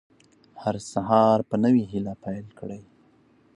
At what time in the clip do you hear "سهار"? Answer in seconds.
0.91-1.37